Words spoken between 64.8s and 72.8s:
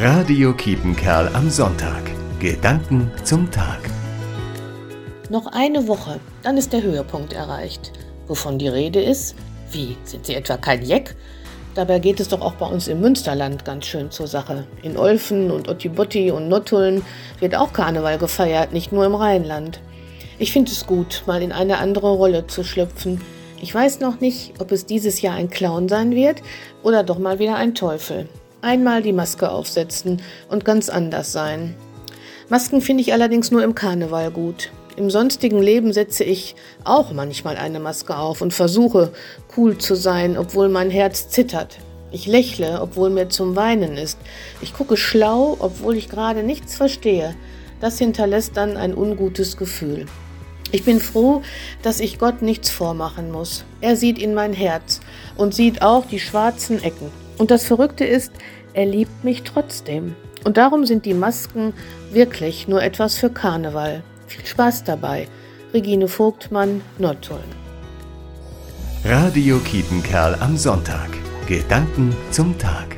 dabei. Regine Vogtmann, Nottuln. Radio Kiepenkerl am Sonntag. Gedanken zum